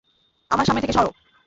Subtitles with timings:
[0.51, 1.09] আমার সামনে থেকে সরো!